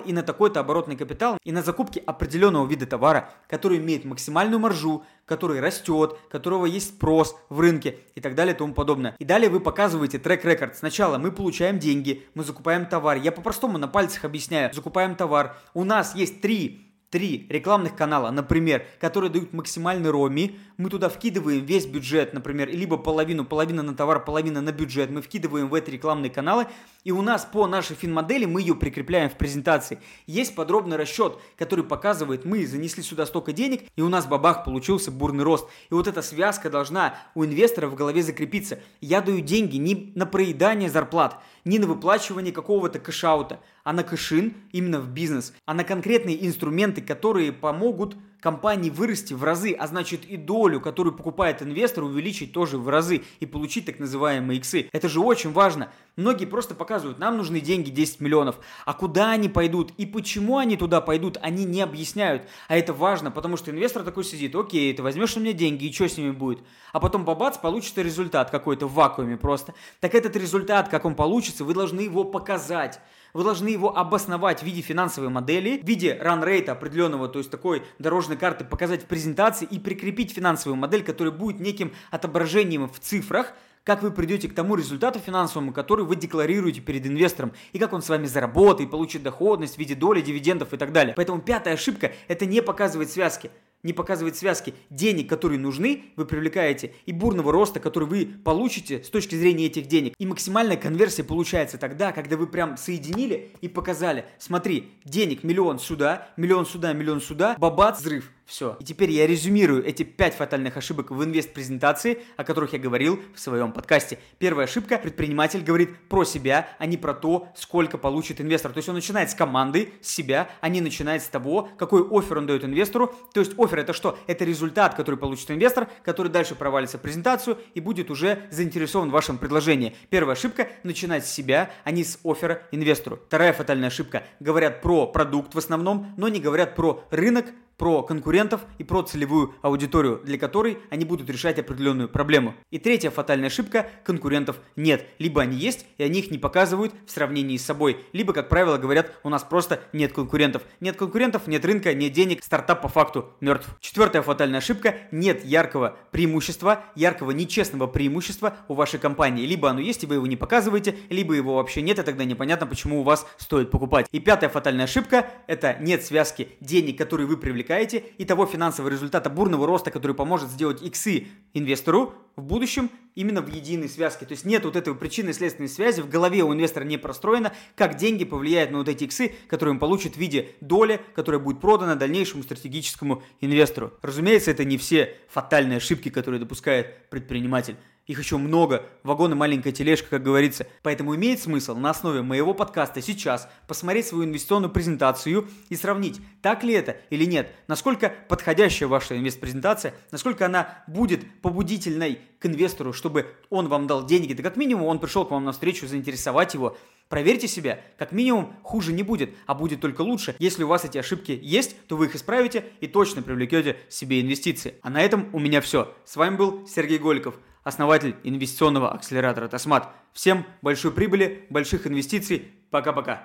и 0.00 0.12
на 0.12 0.24
такой-то 0.24 0.58
оборотный 0.58 0.96
капитал, 0.96 1.38
и 1.44 1.52
на 1.52 1.62
закупки 1.62 2.02
определенного 2.04 2.66
вида 2.66 2.84
товара, 2.84 3.30
который 3.46 3.78
имеет 3.78 4.04
максимальную 4.04 4.58
маржу, 4.58 5.04
который 5.24 5.60
растет, 5.60 6.18
которого 6.28 6.66
есть 6.66 6.96
спрос 6.96 7.36
в 7.48 7.60
рынке 7.60 7.98
и 8.16 8.20
так 8.20 8.34
далее 8.34 8.56
и 8.56 8.58
тому 8.58 8.74
подобное. 8.74 9.14
И 9.20 9.24
далее 9.24 9.48
вы 9.48 9.60
показываете 9.60 10.18
трек-рекорд. 10.18 10.76
Сначала 10.76 11.18
мы 11.18 11.30
получаем 11.30 11.78
деньги, 11.78 12.24
мы 12.34 12.42
закупаем 12.42 12.86
товар. 12.86 13.18
Я 13.18 13.30
по-простому 13.30 13.78
на 13.78 13.86
пальцах 13.86 14.24
объясняю. 14.24 14.74
Закупаем 14.74 15.14
товар. 15.14 15.54
У 15.74 15.84
нас 15.84 16.16
есть 16.16 16.40
три 16.40 16.87
три 17.10 17.46
рекламных 17.48 17.96
канала, 17.96 18.30
например, 18.30 18.84
которые 19.00 19.30
дают 19.30 19.52
максимальный 19.52 20.10
роми, 20.10 20.58
мы 20.76 20.90
туда 20.90 21.08
вкидываем 21.08 21.64
весь 21.64 21.86
бюджет, 21.86 22.34
например, 22.34 22.68
либо 22.68 22.96
половину, 22.96 23.44
половина 23.44 23.82
на 23.82 23.94
товар, 23.94 24.24
половина 24.24 24.60
на 24.60 24.72
бюджет, 24.72 25.10
мы 25.10 25.22
вкидываем 25.22 25.68
в 25.68 25.74
эти 25.74 25.90
рекламные 25.90 26.30
каналы, 26.30 26.66
и 27.04 27.10
у 27.10 27.22
нас 27.22 27.44
по 27.44 27.66
нашей 27.66 27.96
фин-модели 27.96 28.44
мы 28.44 28.60
ее 28.60 28.74
прикрепляем 28.74 29.30
в 29.30 29.34
презентации. 29.34 30.00
Есть 30.26 30.54
подробный 30.54 30.96
расчет, 30.96 31.38
который 31.56 31.84
показывает, 31.84 32.44
мы 32.44 32.66
занесли 32.66 33.02
сюда 33.02 33.26
столько 33.26 33.52
денег, 33.52 33.82
и 33.96 34.02
у 34.02 34.08
нас 34.08 34.26
бабах 34.26 34.64
получился 34.64 35.10
бурный 35.10 35.44
рост. 35.44 35.68
И 35.90 35.94
вот 35.94 36.06
эта 36.06 36.22
связка 36.22 36.70
должна 36.70 37.16
у 37.34 37.44
инвестора 37.44 37.88
в 37.88 37.94
голове 37.94 38.22
закрепиться. 38.22 38.80
Я 39.00 39.20
даю 39.20 39.40
деньги 39.40 39.76
не 39.76 40.12
на 40.14 40.26
проедание 40.26 40.90
зарплат, 40.90 41.40
не 41.64 41.78
на 41.78 41.86
выплачивание 41.86 42.52
какого-то 42.52 42.98
кэшаута, 42.98 43.60
а 43.88 43.94
на 43.94 44.04
кэшин 44.04 44.52
именно 44.72 45.00
в 45.00 45.08
бизнес, 45.08 45.54
а 45.64 45.72
на 45.72 45.82
конкретные 45.82 46.46
инструменты, 46.46 47.00
которые 47.00 47.54
помогут 47.54 48.18
компании 48.40 48.90
вырасти 48.90 49.34
в 49.34 49.44
разы, 49.44 49.72
а 49.72 49.86
значит 49.86 50.24
и 50.24 50.36
долю, 50.36 50.80
которую 50.80 51.14
покупает 51.14 51.62
инвестор, 51.62 52.04
увеличить 52.04 52.52
тоже 52.52 52.78
в 52.78 52.88
разы 52.88 53.22
и 53.40 53.46
получить 53.46 53.86
так 53.86 53.98
называемые 53.98 54.58
иксы. 54.58 54.88
Это 54.92 55.08
же 55.08 55.20
очень 55.20 55.52
важно. 55.52 55.90
Многие 56.16 56.46
просто 56.46 56.74
показывают, 56.74 57.18
нам 57.18 57.36
нужны 57.36 57.60
деньги 57.60 57.90
10 57.90 58.20
миллионов, 58.20 58.58
а 58.84 58.92
куда 58.92 59.30
они 59.30 59.48
пойдут 59.48 59.92
и 59.98 60.06
почему 60.06 60.58
они 60.58 60.76
туда 60.76 61.00
пойдут, 61.00 61.38
они 61.42 61.64
не 61.64 61.80
объясняют. 61.80 62.42
А 62.66 62.76
это 62.76 62.92
важно, 62.92 63.30
потому 63.30 63.56
что 63.56 63.70
инвестор 63.70 64.02
такой 64.02 64.24
сидит, 64.24 64.54
окей, 64.56 64.92
ты 64.92 65.02
возьмешь 65.02 65.36
у 65.36 65.40
меня 65.40 65.52
деньги 65.52 65.84
и 65.84 65.92
что 65.92 66.08
с 66.08 66.16
ними 66.16 66.32
будет? 66.32 66.60
А 66.92 67.00
потом 67.00 67.24
бабац, 67.24 67.58
получится 67.58 68.02
результат 68.02 68.50
какой-то 68.50 68.86
в 68.86 68.94
вакууме 68.94 69.36
просто. 69.36 69.74
Так 70.00 70.14
этот 70.14 70.34
результат, 70.36 70.88
как 70.88 71.04
он 71.04 71.14
получится, 71.14 71.64
вы 71.64 71.74
должны 71.74 72.00
его 72.00 72.24
показать. 72.24 73.00
Вы 73.34 73.44
должны 73.44 73.68
его 73.68 73.96
обосновать 73.96 74.60
в 74.60 74.62
виде 74.64 74.80
финансовой 74.80 75.28
модели, 75.28 75.78
в 75.78 75.86
виде 75.86 76.18
ран-рейта 76.20 76.72
определенного, 76.72 77.28
то 77.28 77.38
есть 77.38 77.50
такой 77.50 77.82
дорожной 77.98 78.27
карты 78.36 78.64
показать 78.64 79.04
в 79.04 79.06
презентации 79.06 79.66
и 79.70 79.78
прикрепить 79.78 80.32
финансовую 80.32 80.76
модель, 80.76 81.02
которая 81.02 81.32
будет 81.32 81.60
неким 81.60 81.92
отображением 82.10 82.88
в 82.88 82.98
цифрах, 83.00 83.54
как 83.84 84.02
вы 84.02 84.10
придете 84.10 84.48
к 84.48 84.54
тому 84.54 84.74
результату 84.74 85.18
финансовому, 85.18 85.72
который 85.72 86.04
вы 86.04 86.16
декларируете 86.16 86.80
перед 86.80 87.06
инвестором, 87.06 87.52
и 87.72 87.78
как 87.78 87.92
он 87.92 88.02
с 88.02 88.08
вами 88.08 88.26
заработает, 88.26 88.90
получит 88.90 89.22
доходность 89.22 89.76
в 89.76 89.78
виде 89.78 89.94
доли, 89.94 90.20
дивидендов 90.20 90.74
и 90.74 90.76
так 90.76 90.92
далее. 90.92 91.14
Поэтому 91.16 91.40
пятая 91.40 91.74
ошибка– 91.74 92.12
это 92.28 92.44
не 92.44 92.60
показывать 92.60 93.10
связки 93.10 93.50
не 93.82 93.92
показывает 93.92 94.36
связки 94.36 94.74
денег, 94.90 95.28
которые 95.28 95.58
нужны, 95.58 96.04
вы 96.16 96.26
привлекаете, 96.26 96.94
и 97.06 97.12
бурного 97.12 97.52
роста, 97.52 97.80
который 97.80 98.08
вы 98.08 98.26
получите 98.44 99.02
с 99.02 99.10
точки 99.10 99.34
зрения 99.34 99.66
этих 99.66 99.86
денег. 99.86 100.14
И 100.18 100.26
максимальная 100.26 100.76
конверсия 100.76 101.24
получается 101.24 101.78
тогда, 101.78 102.12
когда 102.12 102.36
вы 102.36 102.46
прям 102.46 102.76
соединили 102.76 103.52
и 103.60 103.68
показали, 103.68 104.24
смотри, 104.38 104.90
денег 105.04 105.44
миллион 105.44 105.78
сюда, 105.78 106.28
миллион 106.36 106.66
сюда, 106.66 106.92
миллион 106.92 107.20
сюда, 107.20 107.56
бабац, 107.58 108.00
взрыв. 108.00 108.30
Все. 108.48 108.78
И 108.80 108.84
теперь 108.84 109.10
я 109.10 109.26
резюмирую 109.26 109.84
эти 109.84 110.04
пять 110.04 110.34
фатальных 110.34 110.78
ошибок 110.78 111.10
в 111.10 111.22
инвест-презентации, 111.22 112.22
о 112.38 112.44
которых 112.44 112.72
я 112.72 112.78
говорил 112.78 113.20
в 113.34 113.38
своем 113.38 113.72
подкасте. 113.72 114.18
Первая 114.38 114.64
ошибка. 114.64 114.96
Предприниматель 114.96 115.62
говорит 115.62 115.90
про 116.08 116.24
себя, 116.24 116.66
а 116.78 116.86
не 116.86 116.96
про 116.96 117.12
то, 117.12 117.48
сколько 117.54 117.98
получит 117.98 118.40
инвестор. 118.40 118.72
То 118.72 118.78
есть 118.78 118.88
он 118.88 118.94
начинает 118.94 119.30
с 119.30 119.34
команды, 119.34 119.92
с 120.00 120.08
себя, 120.08 120.48
а 120.62 120.70
не 120.70 120.80
начинает 120.80 121.22
с 121.22 121.28
того, 121.28 121.68
какой 121.76 122.02
офер 122.10 122.38
он 122.38 122.46
дает 122.46 122.64
инвестору. 122.64 123.14
То 123.34 123.40
есть 123.40 123.52
офер 123.58 123.80
это 123.80 123.92
что? 123.92 124.18
Это 124.26 124.46
результат, 124.46 124.94
который 124.94 125.16
получит 125.16 125.50
инвестор, 125.50 125.86
который 126.02 126.32
дальше 126.32 126.54
провалится 126.54 126.96
в 126.96 127.02
презентацию 127.02 127.58
и 127.74 127.80
будет 127.80 128.10
уже 128.10 128.44
заинтересован 128.50 129.10
в 129.10 129.12
вашем 129.12 129.36
предложении. 129.36 129.94
Первая 130.08 130.34
ошибка– 130.34 130.68
начинать 130.84 131.26
с 131.26 131.30
себя, 131.30 131.70
а 131.84 131.90
не 131.90 132.02
с 132.02 132.18
оффера 132.24 132.62
инвестору. 132.72 133.20
Вторая 133.26 133.52
фатальная 133.52 133.88
ошибка– 133.88 134.22
говорят 134.40 134.80
про 134.80 135.06
продукт 135.06 135.54
в 135.54 135.58
основном, 135.58 136.14
но 136.16 136.28
не 136.28 136.40
говорят 136.40 136.74
про 136.76 137.04
рынок, 137.10 137.44
про 137.78 138.02
конкурентов 138.02 138.62
и 138.76 138.84
про 138.84 139.02
целевую 139.02 139.54
аудиторию, 139.62 140.20
для 140.24 140.36
которой 140.36 140.78
они 140.90 141.04
будут 141.04 141.30
решать 141.30 141.58
определенную 141.58 142.08
проблему. 142.08 142.54
И 142.70 142.78
третья 142.78 143.10
фатальная 143.10 143.46
ошибка– 143.46 143.88
конкурентов 144.04 144.56
нет. 144.76 145.06
Либо 145.18 145.40
они 145.40 145.56
есть, 145.56 145.86
и 145.96 146.02
они 146.02 146.18
их 146.18 146.30
не 146.30 146.38
показывают 146.38 146.92
в 147.06 147.10
сравнении 147.10 147.56
с 147.56 147.64
собой, 147.64 148.04
либо, 148.12 148.32
как 148.32 148.48
правило, 148.48 148.76
говорят, 148.76 149.12
у 149.22 149.28
нас 149.28 149.44
просто 149.44 149.80
нет 149.92 150.12
конкурентов. 150.12 150.62
Нет 150.80 150.96
конкурентов, 150.96 151.46
нет 151.46 151.64
рынка, 151.64 151.94
нет 151.94 152.12
денег, 152.12 152.42
стартап 152.42 152.82
по 152.82 152.88
факту 152.88 153.30
мертв. 153.40 153.68
Четвертая 153.80 154.22
фатальная 154.22 154.58
ошибка– 154.58 154.96
нет 155.12 155.44
яркого 155.44 155.96
преимущества, 156.10 156.84
яркого 156.96 157.30
нечестного 157.30 157.86
преимущества 157.86 158.56
у 158.66 158.74
вашей 158.74 158.98
компании. 158.98 159.46
Либо 159.46 159.70
оно 159.70 159.80
есть, 159.80 160.02
и 160.02 160.06
вы 160.06 160.16
его 160.16 160.26
не 160.26 160.36
показываете, 160.36 160.96
либо 161.10 161.34
его 161.34 161.54
вообще 161.54 161.80
нет, 161.80 162.00
и 162.00 162.02
тогда 162.02 162.24
непонятно, 162.24 162.66
почему 162.66 163.00
у 163.00 163.04
вас 163.04 163.24
стоит 163.36 163.70
покупать. 163.70 164.06
И 164.10 164.18
пятая 164.18 164.50
фатальная 164.50 164.86
ошибка– 164.86 165.26
это 165.46 165.76
нет 165.80 166.04
связки 166.04 166.48
денег, 166.60 166.98
которые 166.98 167.28
вы 167.28 167.36
привлекаете 167.36 167.67
привлекаете, 167.68 168.04
и 168.16 168.24
того 168.24 168.46
финансового 168.46 168.90
результата 168.90 169.28
бурного 169.28 169.66
роста, 169.66 169.90
который 169.90 170.16
поможет 170.16 170.48
сделать 170.48 170.82
иксы 170.82 171.26
инвестору 171.52 172.14
в 172.36 172.42
будущем 172.42 172.90
именно 173.14 173.42
в 173.42 173.48
единой 173.48 173.88
связке. 173.88 174.24
То 174.24 174.32
есть 174.32 174.44
нет 174.44 174.64
вот 174.64 174.76
этой 174.76 174.94
причинно 174.94 175.32
следственной 175.32 175.68
связи, 175.68 176.00
в 176.00 176.08
голове 176.08 176.42
у 176.42 176.52
инвестора 176.54 176.84
не 176.84 176.96
простроено, 176.96 177.52
как 177.76 177.96
деньги 177.96 178.24
повлияют 178.24 178.70
на 178.70 178.78
вот 178.78 178.88
эти 178.88 179.04
иксы, 179.04 179.32
которые 179.48 179.74
он 179.74 179.78
получит 179.78 180.14
в 180.14 180.18
виде 180.18 180.48
доли, 180.60 181.00
которая 181.14 181.40
будет 181.40 181.60
продана 181.60 181.94
дальнейшему 181.94 182.42
стратегическому 182.42 183.22
инвестору. 183.40 183.92
Разумеется, 184.02 184.50
это 184.50 184.64
не 184.64 184.78
все 184.78 185.16
фатальные 185.28 185.76
ошибки, 185.76 186.08
которые 186.08 186.40
допускает 186.40 187.10
предприниматель. 187.10 187.76
Их 188.08 188.18
еще 188.18 188.38
много, 188.38 188.86
вагон 189.02 189.32
и 189.32 189.34
маленькая 189.34 189.70
тележка, 189.70 190.08
как 190.08 190.22
говорится. 190.22 190.66
Поэтому 190.82 191.14
имеет 191.14 191.40
смысл 191.40 191.76
на 191.76 191.90
основе 191.90 192.22
моего 192.22 192.54
подкаста 192.54 193.02
сейчас 193.02 193.50
посмотреть 193.66 194.06
свою 194.06 194.24
инвестиционную 194.24 194.72
презентацию 194.72 195.46
и 195.68 195.76
сравнить, 195.76 196.18
так 196.40 196.64
ли 196.64 196.72
это 196.72 196.96
или 197.10 197.26
нет, 197.26 197.52
насколько 197.66 198.10
подходящая 198.28 198.88
ваша 198.88 199.18
инвест-презентация, 199.18 199.92
насколько 200.10 200.46
она 200.46 200.82
будет 200.86 201.20
побудительной 201.42 202.20
к 202.38 202.46
инвестору, 202.46 202.94
чтобы 202.94 203.26
он 203.50 203.68
вам 203.68 203.86
дал 203.86 204.06
деньги. 204.06 204.32
Да 204.32 204.42
как 204.42 204.56
минимум 204.56 204.86
он 204.86 205.00
пришел 205.00 205.26
к 205.26 205.30
вам 205.30 205.44
на 205.44 205.52
встречу, 205.52 205.86
заинтересовать 205.86 206.54
его. 206.54 206.78
Проверьте 207.10 207.46
себя, 207.46 207.80
как 207.98 208.12
минимум 208.12 208.54
хуже 208.62 208.92
не 208.92 209.02
будет, 209.02 209.34
а 209.46 209.54
будет 209.54 209.80
только 209.80 210.00
лучше. 210.00 210.34
Если 210.38 210.62
у 210.62 210.68
вас 210.68 210.84
эти 210.84 210.96
ошибки 210.96 211.38
есть, 211.42 211.76
то 211.88 211.96
вы 211.96 212.06
их 212.06 212.14
исправите 212.14 212.64
и 212.80 212.86
точно 212.86 213.20
привлекете 213.20 213.76
себе 213.90 214.20
инвестиции. 214.22 214.74
А 214.82 214.88
на 214.88 215.02
этом 215.02 215.28
у 215.34 215.38
меня 215.38 215.60
все. 215.60 215.94
С 216.06 216.16
вами 216.16 216.36
был 216.36 216.66
Сергей 216.66 216.98
Голиков 216.98 217.34
основатель 217.68 218.16
инвестиционного 218.24 218.90
акселератора 218.90 219.46
Тасмат. 219.46 219.90
Всем 220.14 220.46
большой 220.62 220.90
прибыли, 220.90 221.46
больших 221.50 221.86
инвестиций. 221.86 222.50
Пока-пока. 222.70 223.16